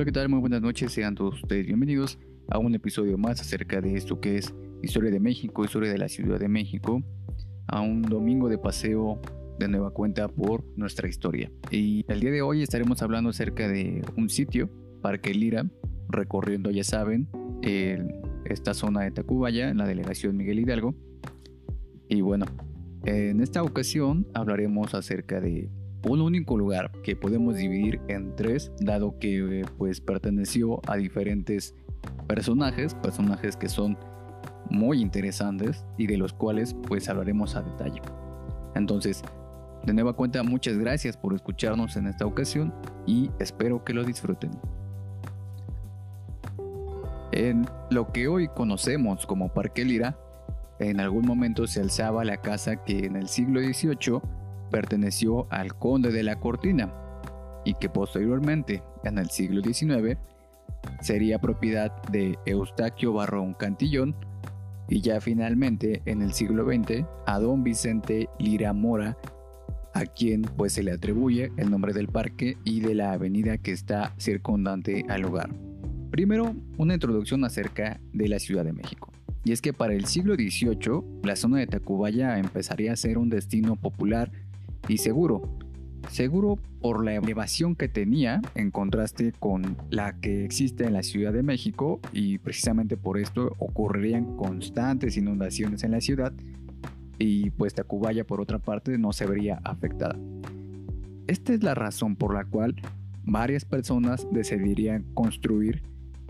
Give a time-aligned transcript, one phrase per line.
[0.00, 0.30] Hola, ¿qué tal?
[0.30, 4.38] Muy buenas noches, sean todos ustedes bienvenidos a un episodio más acerca de esto que
[4.38, 7.02] es Historia de México, Historia de la Ciudad de México,
[7.66, 9.20] a un domingo de paseo
[9.58, 11.52] de nueva cuenta por nuestra historia.
[11.70, 14.70] Y el día de hoy estaremos hablando acerca de un sitio,
[15.02, 15.66] Parque Lira,
[16.08, 17.28] recorriendo, ya saben,
[18.46, 20.94] esta zona de Tacubaya, la delegación Miguel Hidalgo.
[22.08, 22.46] Y bueno,
[23.04, 25.68] en esta ocasión hablaremos acerca de
[26.04, 31.74] un único lugar que podemos dividir en tres, dado que pues perteneció a diferentes
[32.26, 33.98] personajes, personajes que son
[34.70, 38.00] muy interesantes y de los cuales pues hablaremos a detalle.
[38.74, 39.22] Entonces,
[39.84, 42.72] de nueva cuenta, muchas gracias por escucharnos en esta ocasión
[43.06, 44.50] y espero que lo disfruten.
[47.32, 50.18] En lo que hoy conocemos como Parque Lira,
[50.78, 54.20] en algún momento se alzaba la casa que en el siglo XVIII
[54.70, 56.92] perteneció al conde de la Cortina
[57.64, 60.18] y que posteriormente, en el siglo XIX,
[61.00, 64.14] sería propiedad de Eustaquio Barrón Cantillón
[64.88, 69.16] y ya finalmente en el siglo XX a don Vicente Lira Mora,
[69.94, 73.72] a quien pues se le atribuye el nombre del parque y de la avenida que
[73.72, 75.50] está circundante al lugar.
[76.10, 79.12] Primero, una introducción acerca de la Ciudad de México.
[79.44, 83.30] Y es que para el siglo XVIII, la zona de Tacubaya empezaría a ser un
[83.30, 84.30] destino popular
[84.88, 85.42] y seguro.
[86.10, 91.32] Seguro por la elevación que tenía en contraste con la que existe en la Ciudad
[91.32, 96.32] de México y precisamente por esto ocurrirían constantes inundaciones en la ciudad
[97.18, 100.18] y pues Tacubaya por otra parte no se vería afectada.
[101.26, 102.74] Esta es la razón por la cual
[103.22, 105.82] varias personas decidirían construir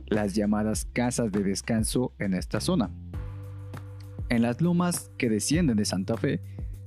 [0.06, 2.90] las llamadas casas de descanso en esta zona.
[4.28, 6.40] En las lomas que descienden de Santa Fe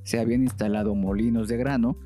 [0.04, 1.98] se habían instalado molinos de grano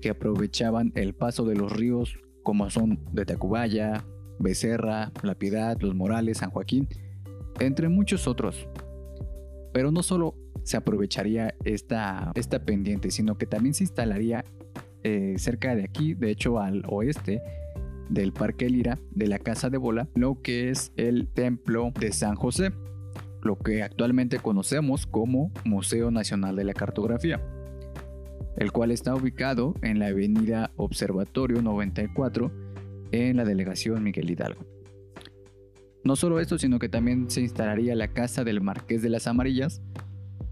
[0.00, 4.04] que aprovechaban el paso de los ríos como son de Tacubaya,
[4.38, 6.88] Becerra, La Piedad, Los Morales, San Joaquín,
[7.60, 8.68] entre muchos otros.
[9.72, 12.32] Pero no solo se aprovecharía esta,
[12.64, 14.44] pendiente, sino que también se instalaría
[15.04, 17.40] eh, cerca de aquí, de hecho al oeste
[18.10, 22.34] del Parque Lira, de la Casa de Bola, lo que es el Templo de San
[22.34, 22.72] José
[23.42, 27.40] lo que actualmente conocemos como Museo Nacional de la Cartografía,
[28.56, 32.52] el cual está ubicado en la avenida Observatorio 94
[33.12, 34.64] en la delegación Miguel Hidalgo.
[36.04, 39.82] No solo esto, sino que también se instalaría la Casa del Marqués de las Amarillas,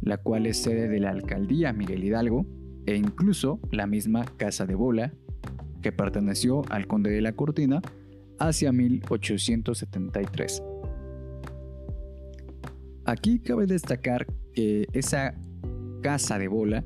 [0.01, 2.47] la cual es sede de la Alcaldía Miguel Hidalgo,
[2.87, 5.13] e incluso la misma Casa de Bola,
[5.83, 7.83] que perteneció al Conde de la Cortina
[8.39, 10.63] hacia 1873.
[13.11, 15.35] Aquí cabe destacar que esa
[16.01, 16.85] casa de bola,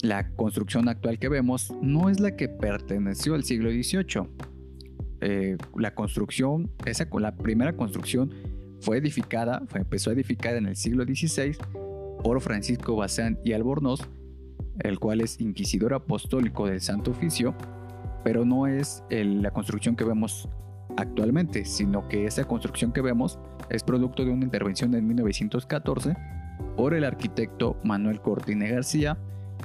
[0.00, 4.28] la construcción actual que vemos, no es la que perteneció al siglo XVIII.
[5.22, 8.32] Eh, la construcción, esa, la primera construcción
[8.80, 11.56] fue edificada, fue, empezó a edificar en el siglo XVI
[12.22, 14.02] por Francisco Bazán y Albornoz,
[14.78, 17.52] el cual es inquisidor apostólico del Santo Oficio,
[18.22, 20.48] pero no es la construcción que vemos
[20.96, 26.16] actualmente, sino que esa construcción que vemos es producto de una intervención en 1914
[26.76, 29.18] por el arquitecto Manuel Cortine García,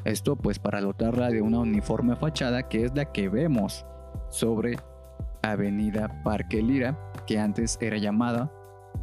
[0.06, 3.86] esto pues para dotarla de una uniforme fachada que es la que vemos
[4.30, 4.78] sobre
[5.42, 6.98] Avenida Parque Lira,
[7.28, 8.52] que antes era llamada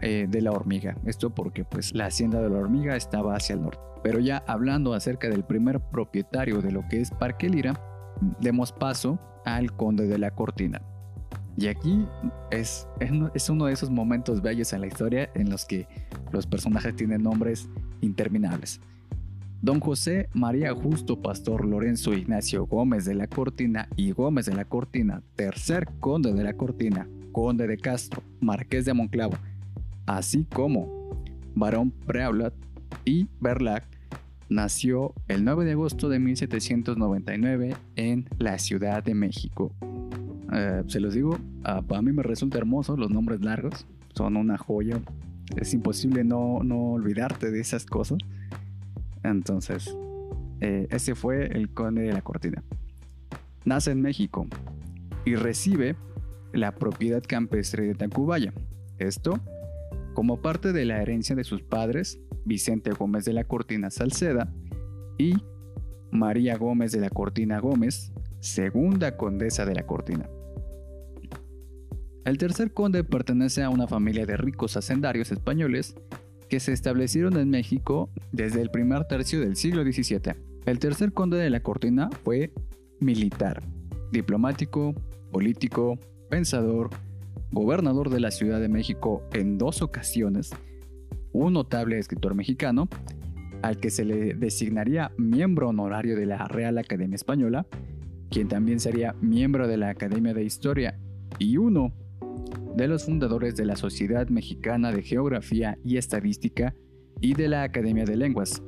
[0.01, 0.97] eh, de la hormiga.
[1.05, 3.81] Esto porque pues la hacienda de la hormiga estaba hacia el norte.
[4.03, 7.75] Pero ya hablando acerca del primer propietario de lo que es Parque Lira,
[8.41, 10.81] demos paso al conde de la Cortina.
[11.59, 12.07] Y aquí
[12.53, 12.87] es,
[13.35, 15.89] es uno de esos momentos bellos en la historia en los que
[16.31, 17.69] los personajes tienen nombres
[18.01, 18.81] interminables.
[19.61, 24.67] Don José María Justo Pastor Lorenzo Ignacio Gómez de la Cortina y Gómez de la
[24.67, 29.37] Cortina, tercer conde de la Cortina, conde de Castro, marqués de Monclavo,
[30.07, 31.21] así como
[31.57, 32.55] barón Preaulat
[33.05, 33.85] y Berlac,
[34.49, 39.75] nació el 9 de agosto de 1799 en la Ciudad de México.
[40.53, 45.01] Eh, se los digo, a, mí me resulta hermoso los nombres largos, son una joya.
[45.57, 48.19] Es imposible no, olvidarte de esas cosas.
[49.23, 49.97] Entonces,
[50.61, 52.63] eh, ese fue el conde de la cortina.
[53.65, 54.47] Nace en México
[55.25, 55.97] y recibe
[56.53, 58.53] la propiedad campestre de Tacubaya.
[58.99, 59.41] Esto
[60.15, 64.53] como parte de la herencia de sus padres, Vicente Gómez de la Cortina Salceda
[65.17, 65.35] y
[66.11, 70.29] María Gómez de la Cortina Gómez, segunda condesa de la Cortina.
[72.29, 75.97] El tercer conde pertenece a una familia de ricos hacendarios españoles
[76.51, 80.35] que se establecieron en México desde el primer tercio del siglo XVII.
[80.67, 82.53] El tercer conde de la Cortina fue
[83.01, 83.63] militar,
[84.13, 84.95] diplomático,
[85.33, 85.99] político,
[86.29, 86.91] pensador,
[87.51, 90.51] gobernador de la Ciudad de México en dos ocasiones,
[91.33, 92.91] un notable escritor mexicano,
[93.63, 97.67] al que se le designaría miembro honorario de la Real Academia Española,
[98.29, 101.01] quien también sería miembro de la Academia de Historia
[101.39, 101.95] y uno
[102.77, 106.75] de los fundadores de la Sociedad Mexicana de Geografía y Estadística
[107.21, 108.63] y de la Academia de Lenguas,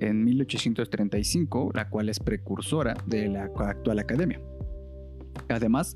[0.00, 4.40] en 1835, la cual es precursora de la actual academia.
[5.48, 5.94] Además,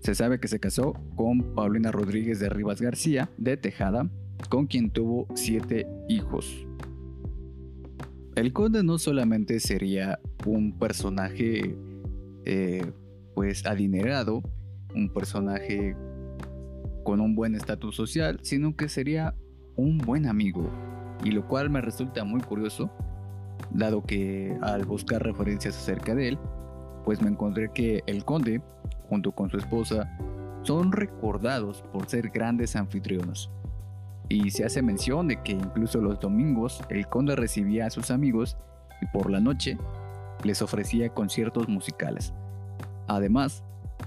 [0.00, 4.08] se sabe que se casó con Paulina Rodríguez de Rivas García de Tejada,
[4.48, 6.66] con quien tuvo siete hijos.
[8.34, 11.74] El conde no solamente sería un personaje
[12.44, 12.92] eh,
[13.34, 14.42] pues adinerado,
[14.94, 15.96] un personaje
[17.06, 19.32] con un buen estatus social, sino que sería
[19.76, 20.68] un buen amigo,
[21.22, 22.90] y lo cual me resulta muy curioso,
[23.70, 26.38] dado que al buscar referencias acerca de él,
[27.04, 28.60] pues me encontré que el conde,
[29.08, 30.18] junto con su esposa,
[30.62, 33.50] son recordados por ser grandes anfitriones.
[34.28, 38.56] Y se hace mención de que incluso los domingos el conde recibía a sus amigos
[39.00, 39.78] y por la noche
[40.42, 42.34] les ofrecía conciertos musicales.
[43.06, 43.62] Además,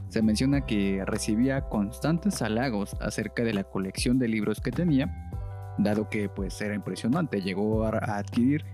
[0.10, 5.30] se menciona que recibía constantes halagos acerca de la colección de libros que tenía,
[5.78, 8.66] dado que pues era impresionante, llegó a adquirir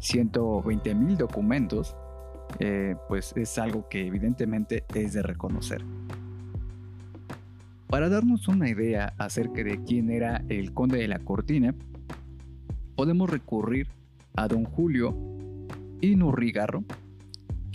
[0.00, 1.96] 120 mil documentos,
[2.58, 5.82] eh, pues es algo que evidentemente es de reconocer.
[7.88, 11.74] Para darnos una idea acerca de quién era el conde de la cortina,
[12.96, 13.88] podemos recurrir
[14.34, 15.16] a don Julio
[16.00, 16.84] Inurrigarro,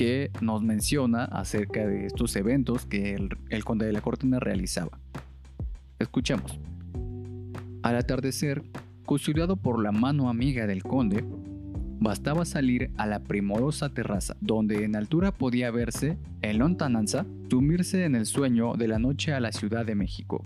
[0.01, 4.98] que nos menciona acerca de estos eventos que el, conde de la cortina realizaba.
[6.00, 6.59] Escuchemos.
[7.83, 8.63] Al atardecer,
[9.06, 11.24] custodiado por la mano amiga del conde,
[12.00, 18.15] bastaba salir a la primorosa terraza, donde en altura podía verse, en lontananza, sumirse en
[18.15, 20.44] el sueño de la noche a la Ciudad de México.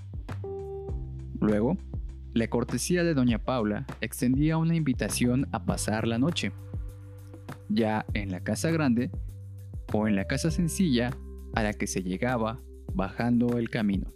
[1.39, 1.77] Luego,
[2.33, 6.51] la cortesía de doña Paula extendía una invitación a pasar la noche.
[7.69, 9.11] Ya en la casa grande,
[9.93, 11.11] o en la casa sencilla
[11.53, 12.61] a la que se llegaba
[12.93, 14.11] bajando el camino.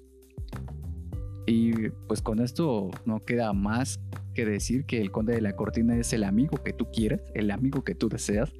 [1.45, 3.99] Y pues con esto no queda más
[4.33, 7.49] que decir que el conde de la cortina es el amigo que tú quieres, el
[7.49, 8.53] amigo que tú deseas,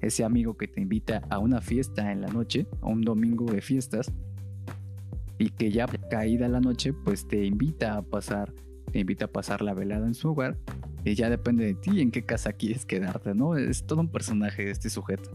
[0.00, 3.60] ese amigo que te invita a una fiesta en la noche, a un domingo de
[3.60, 4.12] fiestas,
[5.38, 8.52] y que ya caída la noche, pues te invita a pasar,
[8.92, 10.58] te invita a pasar la velada en su hogar,
[11.04, 13.56] y ya depende de ti en qué casa quieres quedarte, ¿no?
[13.56, 15.30] Es todo un personaje este sujeto.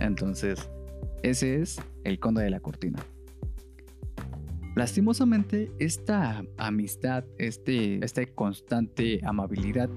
[0.00, 0.70] Entonces,
[1.22, 2.98] ese es el conde de la cortina.
[4.76, 9.88] Lastimosamente, esta amistad, este, esta constante amabilidad,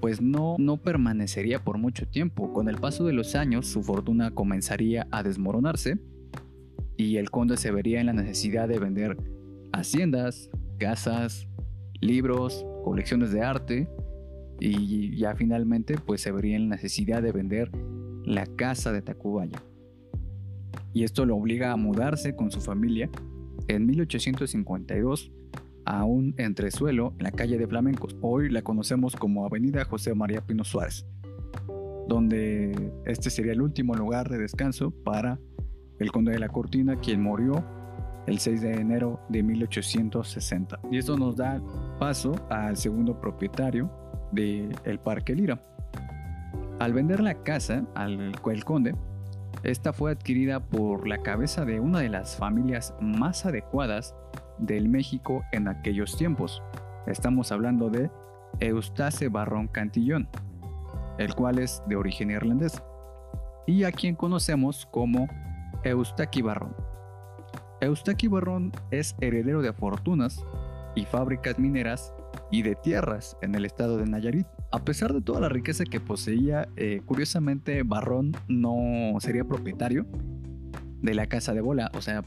[0.00, 2.52] pues no, no permanecería por mucho tiempo.
[2.52, 5.98] Con el paso de los años, su fortuna comenzaría a desmoronarse
[6.96, 9.16] y el conde se vería en la necesidad de vender
[9.72, 11.48] haciendas, casas,
[12.00, 13.88] libros, colecciones de arte
[14.58, 17.70] y ya finalmente pues se vería en la necesidad de vender
[18.24, 19.62] la casa de Tacubaya.
[20.92, 23.10] Y esto lo obliga a mudarse con su familia
[23.68, 25.30] en 1852
[25.84, 28.16] a un entresuelo en la calle de Flamencos.
[28.20, 31.06] Hoy la conocemos como Avenida José María Pino Suárez,
[32.08, 35.38] donde este sería el último lugar de descanso para
[35.98, 37.64] el conde de la Cortina, quien murió
[38.26, 40.80] el 6 de enero de 1860.
[40.90, 41.62] Y esto nos da
[41.98, 43.90] paso al segundo propietario
[44.32, 45.62] del el Parque Lira,
[46.80, 48.96] al vender la casa al el conde,
[49.62, 54.14] esta fue adquirida por la cabeza de una de las familias más adecuadas
[54.58, 56.62] del México en aquellos tiempos.
[57.06, 58.10] Estamos hablando de
[58.60, 60.26] Eustace Barrón Cantillón,
[61.18, 62.82] el cual es de origen irlandés,
[63.66, 65.28] y a quien conocemos como
[65.84, 66.74] Eustaquio Barrón.
[67.82, 70.42] Eustaquio Barrón es heredero de fortunas
[70.94, 72.14] y fábricas mineras
[72.50, 74.46] y de tierras en el estado de Nayarit.
[74.72, 80.06] A pesar de toda la riqueza que poseía, eh, curiosamente Barrón no sería propietario
[81.02, 82.24] de la casa de bola, o sea,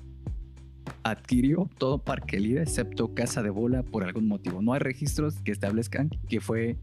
[1.04, 4.62] adquirió todo Parque Lira excepto casa de bola por algún motivo.
[4.62, 6.78] No hay registros que establezcan que fue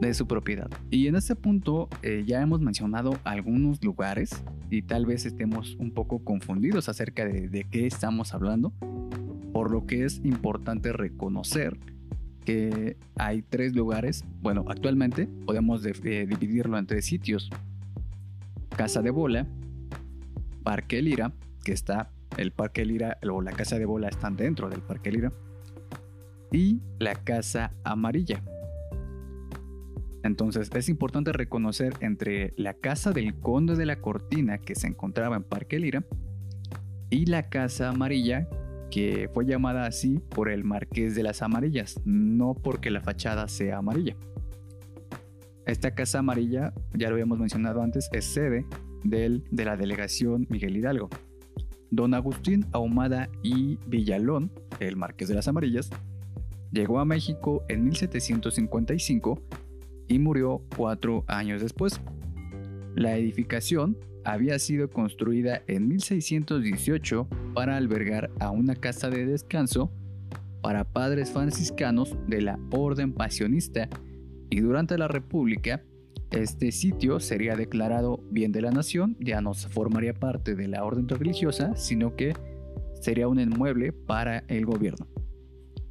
[0.00, 0.70] de su propiedad.
[0.90, 5.90] Y en este punto eh, ya hemos mencionado algunos lugares y tal vez estemos un
[5.92, 8.72] poco confundidos acerca de, de qué estamos hablando,
[9.52, 11.78] por lo que es importante reconocer
[13.16, 14.24] hay tres lugares.
[14.40, 17.50] Bueno, actualmente podemos eh, dividirlo en tres sitios.
[18.76, 19.46] Casa de Bola,
[20.62, 21.32] Parque Lira,
[21.64, 25.32] que está el Parque Lira o la Casa de Bola están dentro del Parque Lira,
[26.52, 28.42] y la Casa Amarilla.
[30.22, 35.36] Entonces es importante reconocer entre la casa del conde de la Cortina que se encontraba
[35.36, 36.04] en Parque Lira
[37.10, 38.48] y la casa amarilla
[38.90, 43.78] que fue llamada así por el Marqués de las Amarillas, no porque la fachada sea
[43.78, 44.16] amarilla.
[45.66, 48.64] Esta casa amarilla, ya lo habíamos mencionado antes, es sede
[49.04, 51.10] del, de la delegación Miguel Hidalgo.
[51.90, 55.90] Don Agustín Ahumada y Villalón, el Marqués de las Amarillas,
[56.70, 59.42] llegó a México en 1755
[60.08, 62.00] y murió cuatro años después.
[62.94, 63.96] La edificación
[64.28, 69.90] había sido construida en 1618 para albergar a una casa de descanso
[70.60, 73.88] para padres franciscanos de la Orden Pasionista
[74.50, 75.82] y durante la República
[76.30, 81.08] este sitio sería declarado bien de la nación, ya no formaría parte de la orden
[81.08, 82.34] religiosa, sino que
[83.00, 85.06] sería un inmueble para el gobierno.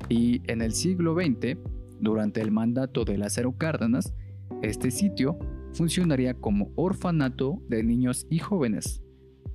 [0.10, 1.58] Y en el siglo XX,
[2.00, 4.13] durante el mandato de Lázaro Cárdenas,
[4.62, 5.39] este sitio
[5.77, 9.01] funcionaría como orfanato de niños y jóvenes,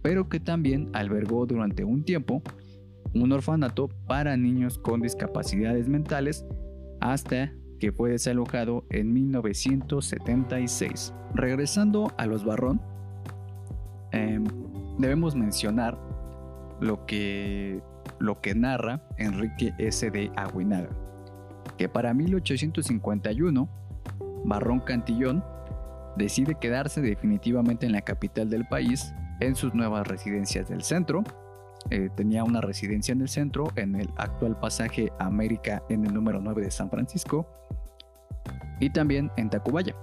[0.03, 2.43] pero que también albergó durante un tiempo
[3.15, 6.45] un orfanato para niños con discapacidades mentales
[7.01, 11.15] hasta que fue desalojado en 1976.
[11.35, 12.81] Regresando a los Barrón,
[14.13, 14.45] em,
[14.99, 15.99] debemos mencionar
[16.81, 17.83] lo que,
[18.19, 20.11] lo que narra Enrique S.
[20.11, 20.91] de Aguinaga,
[21.77, 23.69] que para 1851,
[24.45, 25.45] Barrón Cantillón
[26.17, 31.25] decide quedarse definitivamente en la capital del país, en sus nuevas residencias del centro.
[31.91, 36.41] Eh, tenía una residencia en el centro, en el actual pasaje América en el número
[36.41, 37.47] 9 de San Francisco,
[38.79, 39.95] y también en Tacubaya,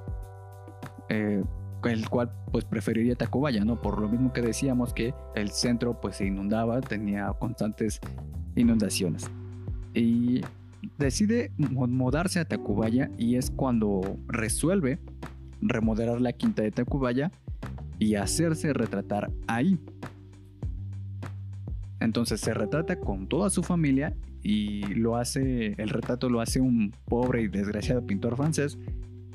[1.09, 1.43] eh,
[1.83, 3.81] el cual pues preferiría Tacubaya, ¿no?
[3.81, 7.99] Por lo mismo que decíamos que el centro pues se inundaba, tenía constantes
[8.55, 9.29] inundaciones.
[9.93, 10.41] Y
[10.97, 14.99] decide mudarse a Tacubaya y es cuando resuelve
[15.61, 17.31] remodelar la quinta de Tacubaya
[17.97, 19.77] y hacerse retratar ahí.
[21.99, 26.93] Entonces se retrata con toda su familia y lo hace, el retrato lo hace un
[27.05, 28.77] pobre y desgraciado pintor francés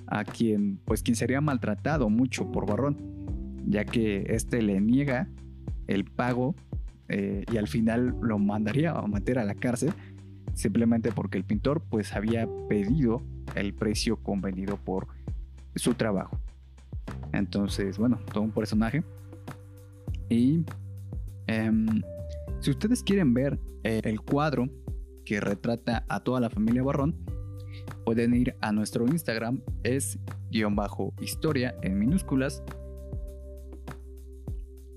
[0.06, 2.96] a quien, pues quien sería maltratado mucho por Barrón,
[3.66, 5.28] ya que este le niega
[5.86, 6.54] el pago
[7.08, 9.92] eh, y al final lo mandaría a meter a la cárcel
[10.54, 13.22] simplemente porque el pintor pues había pedido
[13.54, 15.08] el precio convenido por
[15.74, 16.38] su trabajo.
[17.32, 19.02] Entonces, bueno, todo un personaje.
[20.28, 20.64] Y
[21.46, 22.02] em,
[22.60, 24.68] si ustedes quieren ver eh, el cuadro
[25.24, 27.14] que retrata a toda la familia Barrón,
[28.04, 30.18] pueden ir a nuestro Instagram, es
[30.50, 32.62] guion bajo historia en minúsculas.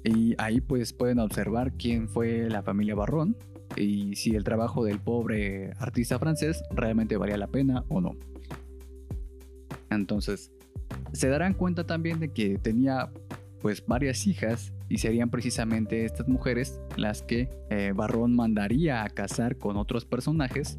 [0.03, 3.36] Y ahí pues pueden observar quién fue la familia Barrón
[3.75, 8.15] y si el trabajo del pobre artista francés realmente valía la pena o no.
[9.89, 10.51] Entonces,
[11.13, 13.12] se darán cuenta también de que tenía
[13.62, 19.57] pues varias hijas y serían precisamente estas mujeres las que eh, Barrón mandaría a casar
[19.57, 20.77] con otros personajes.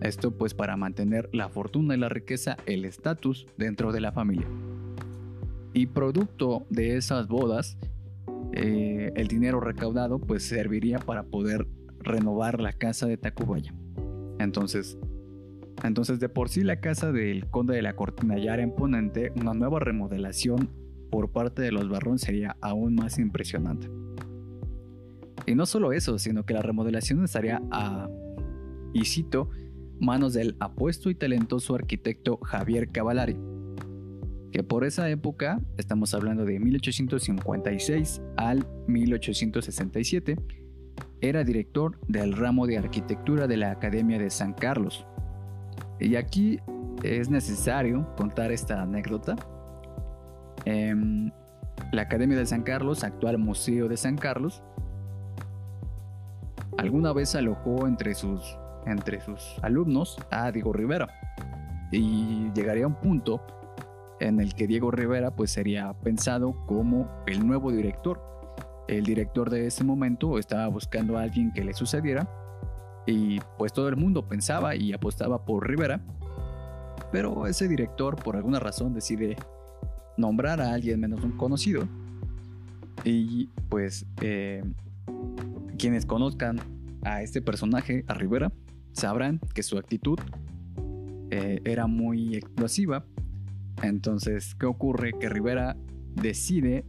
[0.00, 4.46] Esto pues para mantener la fortuna y la riqueza, el estatus dentro de la familia.
[5.72, 7.78] Y producto de esas bodas,
[8.52, 11.66] eh, el dinero recaudado pues serviría para poder
[12.00, 13.74] renovar la casa de Tacubaya.
[14.38, 14.98] Entonces,
[15.82, 19.54] entonces de por sí la casa del conde de la Cortina ya era imponente, una
[19.54, 20.70] nueva remodelación
[21.10, 23.90] por parte de los Barrón sería aún más impresionante.
[25.46, 28.08] Y no solo eso, sino que la remodelación estaría a,
[28.92, 29.02] y
[30.00, 33.36] manos del apuesto y talentoso arquitecto Javier Cavallari,
[34.52, 40.36] que por esa época, estamos hablando de 1856 al 1867,
[41.20, 45.06] era director del ramo de arquitectura de la Academia de San Carlos.
[46.00, 46.60] Y aquí
[47.02, 49.36] es necesario contar esta anécdota
[50.64, 51.30] Em,
[51.92, 54.62] la Academia de San Carlos, actual Museo de San Carlos,
[56.78, 61.08] alguna vez alojó entre sus, entre sus alumnos a Diego Rivera.
[61.92, 63.40] Y llegaría un punto
[64.20, 68.22] en el que Diego Rivera pues sería pensado como el nuevo director.
[68.88, 72.28] El director de ese momento estaba buscando a alguien que le sucediera
[73.06, 76.00] y pues todo el mundo pensaba y apostaba por Rivera,
[77.12, 79.36] pero ese director por alguna razón decide
[80.16, 81.86] nombrar a alguien menos un conocido.
[83.04, 84.62] Y pues eh,
[85.78, 86.60] quienes conozcan
[87.02, 88.52] a este personaje, a Rivera,
[88.92, 90.18] sabrán que su actitud
[91.30, 93.04] eh, era muy explosiva.
[93.82, 95.12] Entonces, ¿qué ocurre?
[95.18, 95.76] Que Rivera
[96.14, 96.84] decide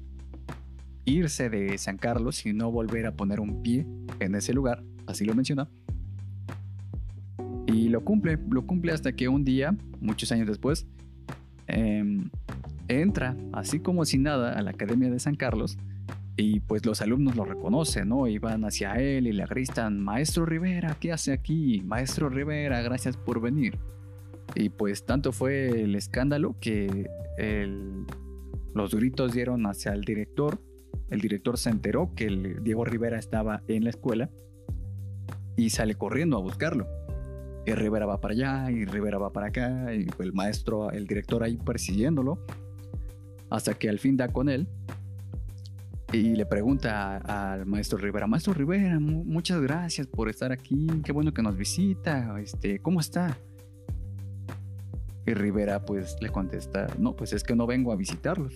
[1.04, 3.86] irse de San Carlos y no volver a poner un pie
[4.20, 5.70] en ese lugar, así lo menciona.
[7.96, 10.86] Lo cumple, lo cumple hasta que un día, muchos años después,
[11.70, 12.04] eh,
[12.90, 15.78] entra, así como si nada, a la Academia de San Carlos
[16.36, 18.28] y pues los alumnos lo reconocen, ¿no?
[18.28, 21.82] Y van hacia él y le gritan, Maestro Rivera, ¿qué hace aquí?
[21.86, 23.78] Maestro Rivera, gracias por venir.
[24.56, 27.10] Y pues tanto fue el escándalo que
[28.74, 30.60] los gritos dieron hacia el director.
[31.10, 34.30] El director se enteró que el Diego Rivera estaba en la escuela
[35.56, 36.90] y sale corriendo a buscarlo.
[37.66, 41.44] Y Rivera va para allá y Rivera va para acá y el maestro, el director
[41.44, 42.40] ahí persiguiéndolo
[43.50, 44.68] hasta que al fin da con él
[46.12, 51.34] y le pregunta al maestro Rivera, maestro Rivera, muchas gracias por estar aquí, qué bueno
[51.34, 53.38] que nos visita, este, ¿cómo está?
[55.26, 58.54] Y Rivera pues le contesta, no, pues es que no vengo a visitarlos.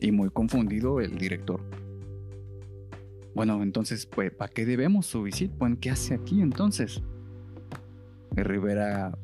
[0.00, 1.60] Y muy confundido el director.
[3.34, 5.54] Bueno, entonces, pues, ¿para qué debemos su visita?
[5.80, 7.02] ¿qué hace aquí entonces?
[8.38, 9.16] Y Rivera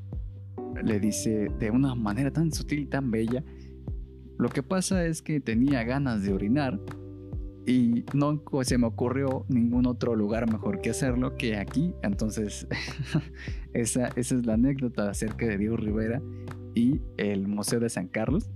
[0.82, 3.44] le dice de una manera tan sutil, tan bella,
[4.38, 6.80] lo que pasa es que tenía ganas de orinar
[7.66, 11.94] y no se me ocurrió ningún otro lugar mejor que hacerlo que aquí.
[12.02, 12.66] Entonces,
[13.72, 16.20] esa, esa es la anécdota acerca de Diego Rivera
[16.74, 18.50] y el Museo de San Carlos.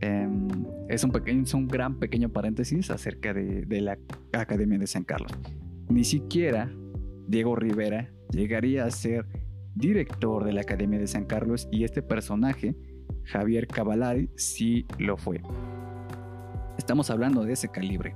[0.00, 0.48] Em,
[0.88, 3.98] es, un pequeño, es un gran pequeño paréntesis acerca de, de la
[4.32, 5.32] Academia de San Carlos.
[5.88, 6.70] Ni siquiera
[7.26, 9.26] Diego Rivera llegaría a ser
[9.76, 12.74] director de la Academia de San Carlos y este personaje
[13.24, 15.40] Javier Cavallari sí lo fue.
[16.78, 18.14] Estamos hablando de ese calibre.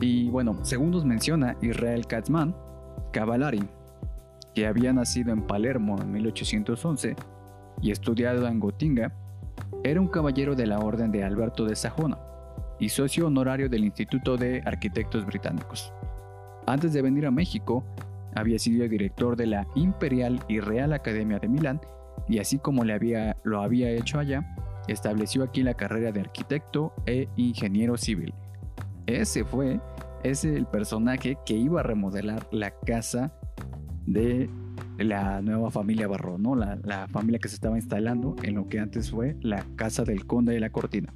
[0.00, 2.54] Y bueno, según nos menciona Israel Katzman,
[3.12, 3.66] Cavallari,
[4.54, 7.16] que había nacido en Palermo en 1811
[7.80, 9.12] y estudiado en Gotinga,
[9.82, 12.18] era un caballero de la Orden de Alberto de Sajona
[12.78, 15.92] y socio honorario del Instituto de Arquitectos Británicos.
[16.66, 17.84] Antes de venir a México,
[18.34, 21.80] había sido director de la Imperial y Real Academia de Milán
[22.28, 24.56] y así como le había, lo había hecho allá,
[24.88, 28.34] estableció aquí la carrera de arquitecto e ingeniero civil.
[29.06, 29.80] Ese fue
[30.22, 33.32] ese el personaje que iba a remodelar la casa
[34.06, 34.48] de
[34.98, 36.54] la nueva familia Barro, ¿no?
[36.54, 40.26] La, la, familia que se estaba instalando en lo que antes fue la casa del
[40.26, 41.12] conde de la cortina.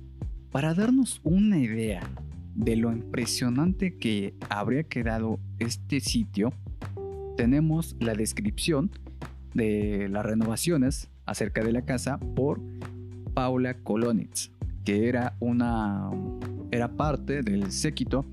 [0.50, 2.02] Para darnos una idea
[2.54, 6.52] de lo impresionante que habría quedado este sitio,
[7.38, 8.90] tenemos la descripción
[9.54, 12.60] de las renovaciones acerca de la casa por
[13.32, 14.50] Paula Kolonitz,
[14.84, 16.10] que era una
[16.72, 18.26] era parte del séquito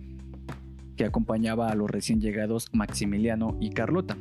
[0.97, 4.17] que acompañaba a los recién llegados Maximiliano y Carlota.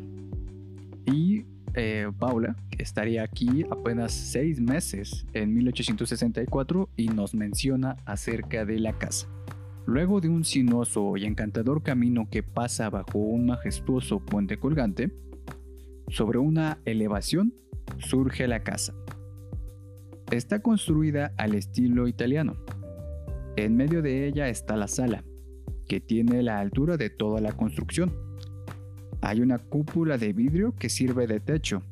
[1.07, 8.81] Y eh, Paula estaría aquí apenas seis meses en 1864 y nos menciona acerca de
[8.81, 9.34] la casa.
[9.87, 15.13] Luego de un sinuoso y encantador camino que pasa bajo un majestuoso puente colgante,
[16.09, 17.55] sobre una elevación
[17.99, 18.95] surge la casa.
[20.31, 22.57] Está construida al estilo italiano.
[23.57, 25.25] En medio de ella está la sala,
[25.87, 28.13] que tiene la altura de toda la construcción.
[29.21, 31.83] Hay una cúpula de vidrio que sirve de techo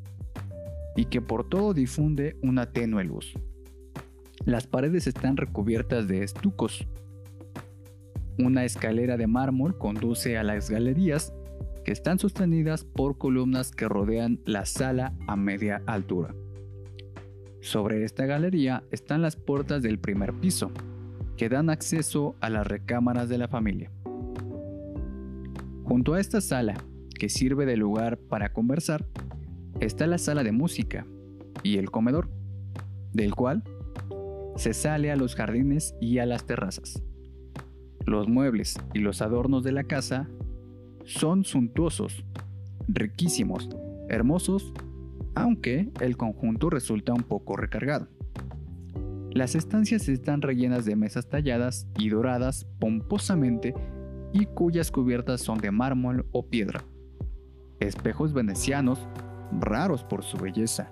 [0.97, 3.35] y que por todo difunde una tenue luz.
[4.45, 6.87] Las paredes están recubiertas de estucos.
[8.39, 11.33] Una escalera de mármol conduce a las galerías
[11.85, 16.35] que están sostenidas por columnas que rodean la sala a media altura.
[17.61, 20.71] Sobre esta galería están las puertas del primer piso,
[21.37, 23.91] que dan acceso a las recámaras de la familia.
[25.85, 26.75] Junto a esta sala,
[27.19, 29.05] que sirve de lugar para conversar,
[29.81, 31.07] está la sala de música
[31.63, 32.31] y el comedor,
[33.13, 33.63] del cual
[34.57, 37.03] se sale a los jardines y a las terrazas.
[38.07, 40.29] Los muebles y los adornos de la casa
[41.05, 42.25] son suntuosos,
[42.89, 43.69] riquísimos,
[44.09, 44.73] hermosos,
[45.35, 48.09] aunque el conjunto resulta un poco recargado.
[49.31, 53.75] Las estancias están rellenas de mesas talladas y doradas pomposamente
[54.33, 56.83] y cuyas cubiertas son de mármol o piedra.
[57.81, 59.07] Espejos venecianos,
[59.61, 60.91] raros por su belleza,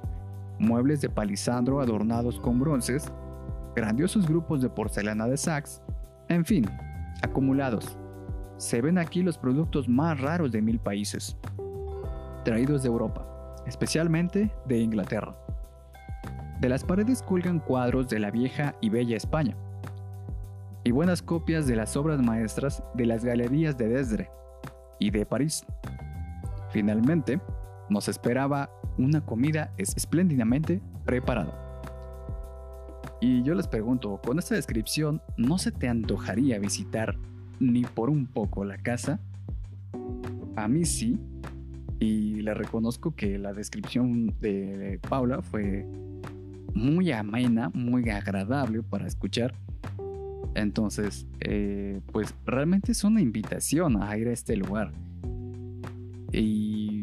[0.58, 3.12] muebles de palisandro adornados con bronces,
[3.76, 5.82] grandiosos grupos de porcelana de Saks,
[6.28, 6.66] en fin,
[7.22, 7.96] acumulados,
[8.56, 11.36] se ven aquí los productos más raros de mil países,
[12.44, 13.26] traídos de Europa,
[13.66, 15.34] especialmente de Inglaterra.
[16.60, 19.56] De las paredes cuelgan cuadros de la vieja y bella España,
[20.84, 24.30] y buenas copias de las obras maestras de las galerías de Desdre
[24.98, 25.64] y de París.
[26.70, 27.40] Finalmente,
[27.88, 31.59] nos esperaba una comida espléndidamente preparada.
[33.20, 37.16] Y yo les pregunto, con esta descripción, ¿no se te antojaría visitar
[37.60, 39.20] ni por un poco la casa.
[40.56, 41.18] A mí sí.
[42.00, 45.86] Y le reconozco que la descripción de Paula fue
[46.74, 49.54] muy amena, muy agradable para escuchar.
[50.54, 54.92] Entonces, eh, pues realmente es una invitación a ir a este lugar.
[56.32, 57.02] Y,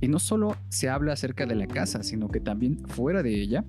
[0.00, 3.64] y no solo se habla acerca de la casa, sino que también fuera de ella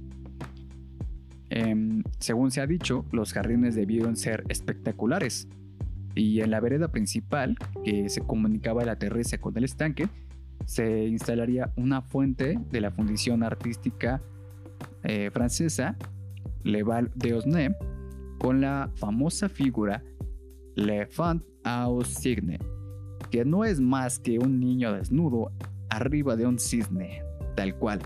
[1.49, 5.47] Em, según se ha dicho, los jardines debieron ser espectaculares.
[6.15, 10.09] Y en la vereda principal, que se comunicaba la terraza con el estanque,
[10.65, 14.21] se instalaría una fuente de la fundición artística
[15.03, 15.95] eh, francesa
[16.63, 17.75] Leval de Osnay
[18.39, 20.03] con la famosa figura
[20.75, 22.59] Le Fant au Cygne,
[23.31, 25.51] que no es más que un niño desnudo
[25.89, 27.23] arriba de un cisne,
[27.55, 27.99] tal cual.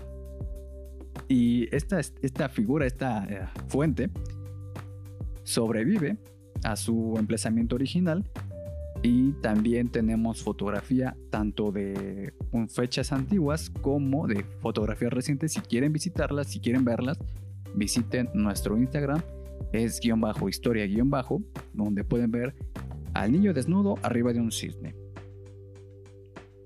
[1.32, 4.10] Y esta, esta figura, esta eh, fuente,
[5.44, 6.18] sobrevive
[6.62, 8.22] a su emplazamiento original
[9.02, 12.34] y también tenemos fotografía tanto de
[12.68, 15.52] fechas antiguas como de fotografías recientes.
[15.52, 17.18] Si quieren visitarlas, si quieren verlas,
[17.74, 19.22] visiten nuestro Instagram,
[19.72, 21.42] es guion bajo historia guion bajo,
[21.72, 22.54] donde pueden ver
[23.14, 24.94] al niño desnudo arriba de un cisne.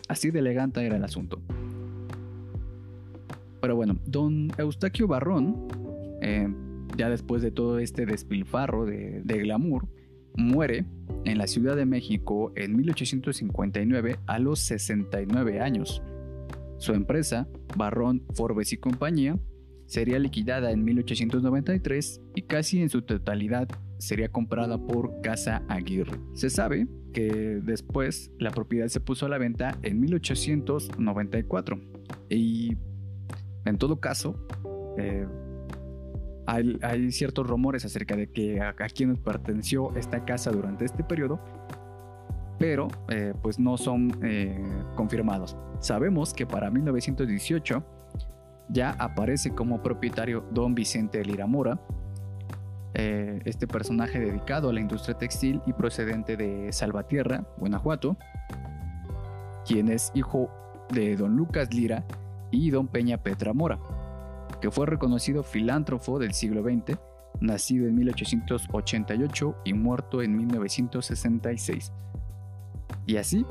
[0.08, 1.40] Así de elegante era el asunto.
[3.66, 5.66] Pero bueno, don Eustaquio Barrón,
[6.22, 6.46] eh,
[6.96, 9.88] ya después de todo este despilfarro de, glamour,
[10.36, 10.84] muere
[11.24, 16.00] en la Ciudad de México en 1859 a los 69 años.
[16.78, 19.36] Su empresa, Barrón, Forbes y compañía,
[19.86, 23.66] sería liquidada en 1893 y casi en su totalidad
[23.98, 26.20] sería comprada por Casa Aguirre.
[26.34, 31.80] Se sabe que después la propiedad se puso a la venta en 1894
[32.30, 32.76] y
[33.66, 34.36] en todo caso,
[34.96, 35.26] eh,
[36.46, 41.40] hay, ciertos rumores acerca de que a, quienes perteneció esta casa durante este periodo,
[42.58, 45.56] pero eh, pues no son eh, confirmados.
[45.80, 47.82] Sabemos que para 1918
[48.68, 51.80] ya aparece como propietario don Vicente Lira Mora,
[52.94, 58.16] este personaje dedicado a la industria textil y procedente de Salvatierra, Guanajuato,
[59.66, 60.48] quien es hijo
[60.94, 62.06] de don Lucas Lira,
[62.56, 63.78] y don Peña Petra Mora,
[64.60, 66.98] que fue reconocido filántropo del siglo XX,
[67.40, 71.92] nacido en 1888 y muerto en 1966.
[73.06, 73.44] Y así,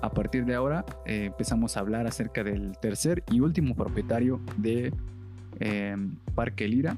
[0.00, 4.92] a partir de ahora, eh, empezamos a hablar acerca del tercer y último propietario de
[5.58, 6.96] em, Parque Lira,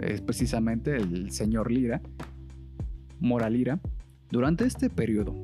[0.00, 2.00] es precisamente el señor Lira,
[3.20, 3.80] Mora Lira.
[4.30, 5.34] Durante este periodo,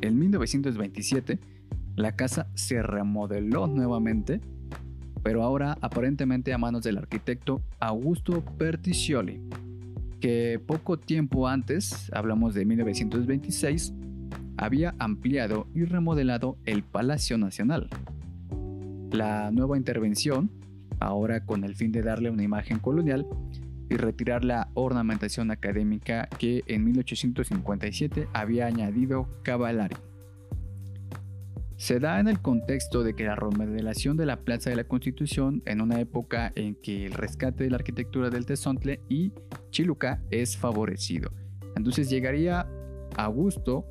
[0.00, 1.40] en 1927,
[1.98, 4.40] la casa se remodeló nuevamente,
[5.24, 9.40] pero ahora aparentemente a manos del arquitecto Augusto Perticioli,
[10.20, 13.94] que poco tiempo antes, hablamos de 1926,
[14.56, 17.88] había ampliado y remodelado el Palacio Nacional.
[19.10, 20.50] La nueva intervención,
[21.00, 23.26] ahora con el fin de darle una imagen colonial
[23.90, 29.96] y retirar la ornamentación académica que en 1857 había añadido Cavallari
[31.78, 35.62] se da en el contexto de que la remodelación de la Plaza de la Constitución
[35.64, 39.32] en una época en que el rescate de la arquitectura del Tezontle y
[39.70, 41.30] Chiluca es favorecido.
[41.76, 42.66] Entonces llegaría
[43.16, 43.86] a gusto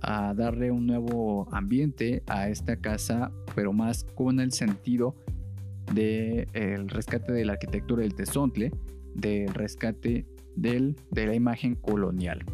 [0.00, 5.16] a darle un nuevo ambiente a esta casa, pero más con el sentido
[5.92, 8.70] del el rescate de la arquitectura del Tezontle,
[9.16, 12.44] del rescate de la imagen colonial.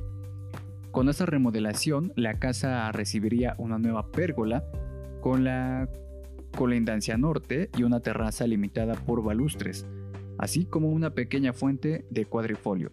[0.90, 4.64] Con esta remodelación, la casa recibiría una nueva pérgola
[5.20, 5.88] con la
[6.56, 9.86] colindancia norte y una terraza limitada por balustres,
[10.38, 12.90] así como una pequeña fuente de cuadrifolio.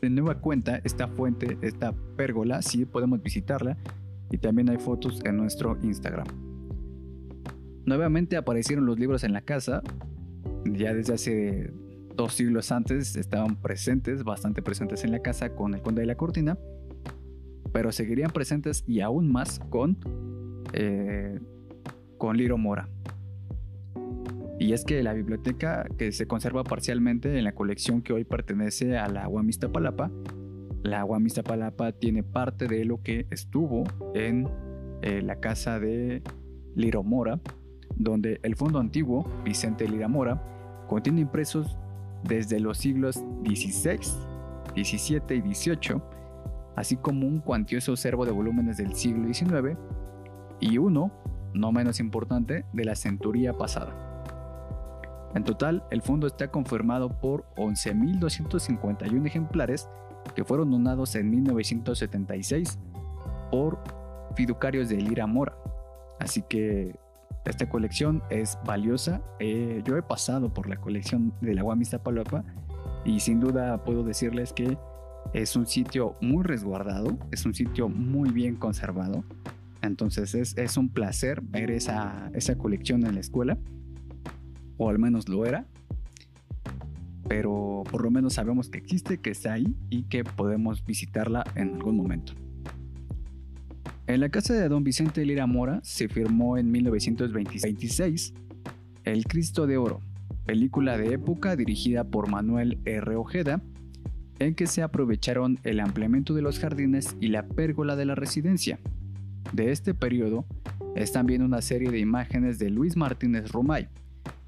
[0.00, 3.76] De nueva cuenta, esta fuente, esta pérgola, sí podemos visitarla
[4.30, 6.28] y también hay fotos en nuestro Instagram.
[7.84, 9.82] Nuevamente aparecieron los libros en la casa,
[10.64, 11.72] ya desde hace
[12.14, 16.14] dos siglos antes estaban presentes, bastante presentes en la casa con el Conde de la
[16.14, 16.56] Cortina
[17.72, 19.98] pero seguirían presentes y aún más con,
[20.72, 21.38] eh,
[22.18, 22.88] con Liro Mora.
[24.58, 28.96] Y es que la biblioteca que se conserva parcialmente en la colección que hoy pertenece
[28.96, 30.10] a la Guamista Palapa,
[30.82, 34.48] la Guamista Palapa tiene parte de lo que estuvo en
[35.02, 36.22] eh, la casa de
[36.74, 37.40] Liro Mora,
[37.96, 40.42] donde el fondo antiguo, Vicente Lira Mora,
[40.88, 41.76] contiene impresos
[42.24, 43.98] desde los siglos XVI,
[44.76, 46.00] XVII y XVIII
[46.76, 49.76] así como un cuantioso acervo de volúmenes del siglo XIX
[50.60, 51.12] y uno,
[51.54, 53.94] no menos importante, de la centuria pasada.
[55.34, 59.88] En total, el fondo está conformado por 11.251 ejemplares
[60.34, 62.78] que fueron donados en 1976
[63.50, 63.82] por
[64.36, 65.56] fiduciarios de Lira Mora.
[66.18, 66.94] Así que
[67.44, 69.20] Esta colección es valiosa.
[69.40, 72.44] Eh, yo he pasado por la colección de la UAM Iztapalapa
[73.04, 74.78] y sin duda puedo decirles que
[75.32, 79.24] es un sitio muy resguardado, es un sitio muy bien conservado.
[79.80, 83.58] Entonces es, un placer ver esa, esa colección en la escuela,
[84.76, 85.66] o al menos lo era.
[87.28, 91.74] Pero por lo menos sabemos que existe, que está ahí y que podemos visitarla en
[91.74, 92.34] algún momento.
[94.06, 98.34] En la casa de don Vicente Lira Mora se firmó en 1926
[99.04, 100.00] El Cristo de Oro,
[100.44, 103.16] película de época dirigida por Manuel R.
[103.16, 103.62] Ojeda,
[104.44, 108.78] en que se aprovecharon el ampliamiento de los jardines y la pérgola de la residencia.
[109.52, 110.46] De este periodo
[110.94, 113.88] es también una serie de imágenes de Luis Martínez Romay,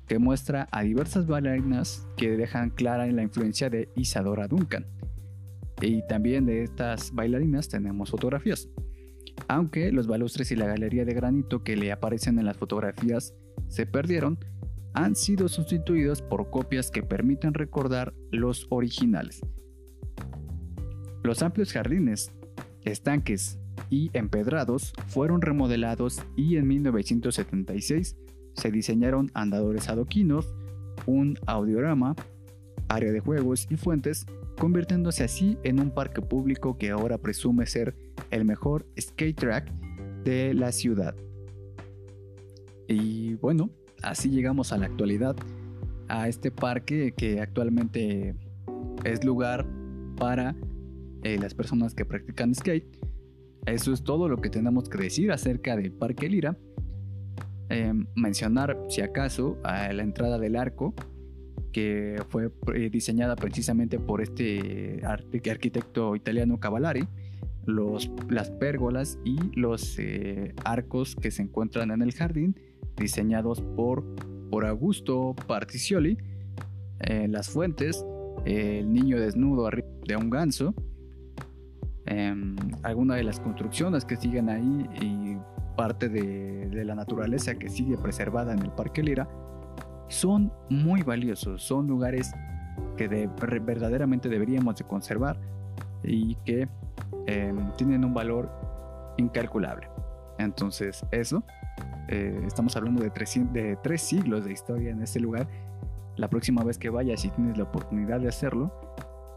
[0.06, 4.86] que muestra a diversas bailarinas que dejan clara la influencia de Isadora Duncan.
[5.80, 8.68] Y también de estas bailarinas tenemos fotografías.
[9.48, 13.34] Aunque los balustres y la galería de granito que le aparecen en las fotografías
[13.68, 14.38] se perdieron,
[14.94, 19.40] han sido sustituidos por copias que permiten recordar los originales.
[21.24, 22.32] Los amplios jardines,
[22.82, 23.58] estanques
[23.88, 28.18] y empedrados fueron remodelados y en 1976
[28.52, 30.52] se diseñaron andadores adoquinos,
[31.06, 32.14] un audiorama,
[32.88, 34.26] área de juegos y fuentes,
[34.58, 37.96] convirtiéndose así en un parque público que ahora presume ser
[38.30, 39.72] el mejor skate track
[40.24, 41.16] de la ciudad.
[42.86, 43.70] Y bueno,
[44.02, 45.36] así llegamos a la actualidad,
[46.06, 48.36] a este parque que actualmente
[49.04, 49.66] es lugar
[50.16, 50.54] para
[51.24, 52.98] eh, las personas que practican skate.
[53.64, 56.58] Eso es todo lo que tenemos que decir acerca del Parque Lira.
[57.70, 60.94] Em, mencionar, si acaso, a la entrada del arco,
[61.72, 67.08] que fue eh, diseñada precisamente por este arquitecto italiano Cavallari,
[67.64, 72.54] los, las pérgolas y los eh, arcos que se encuentran en el jardín,
[72.98, 74.04] diseñados por,
[74.50, 76.18] por Augusto Particioli,
[77.28, 78.04] las fuentes,
[78.44, 80.74] el niño desnudo arriba de un ganso,
[82.16, 85.36] Em, algunas de las construcciones que siguen ahí y
[85.76, 89.28] parte de, la naturaleza que sigue preservada en el Parque Lira
[90.06, 92.32] son muy valiosos, son lugares
[92.96, 95.36] que verdaderamente deberíamos de conservar
[96.04, 96.68] y que
[97.26, 98.48] em, tienen un valor
[99.16, 99.88] incalculable.
[100.38, 101.42] Entonces eso,
[102.08, 105.48] eh, estamos hablando de tres, de tres siglos de historia en este lugar.
[106.16, 108.72] La próxima vez que vayas, si tienes la oportunidad de hacerlo,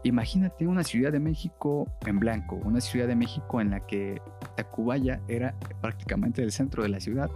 [0.04, 4.22] Imagínate una Ciudad de México en blanco, una Ciudad de México en la que
[4.56, 7.30] Tacubaya era prácticamente el centro de la ciudad,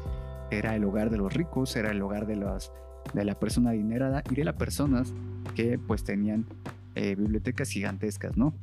[0.50, 2.72] era el hogar de los ricos, era el hogar de, los,
[3.14, 5.12] de la persona adinerada y de las personas
[5.54, 6.46] que pues tenían
[6.94, 8.54] eh, bibliotecas gigantescas, ¿no?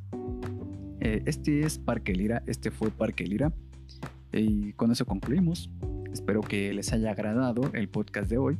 [1.01, 3.51] Eh, este es Parque Lira, este fue Parque Lira
[4.31, 5.69] y con eso concluimos.
[6.11, 8.57] Espero que les haya agradado el podcast de hoy.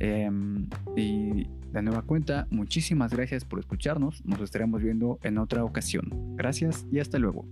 [0.00, 4.24] Em, y de nueva cuenta, muchísimas gracias por escucharnos.
[4.24, 6.36] Nos estaremos viendo en otra ocasión.
[6.36, 7.44] Gracias y hasta luego.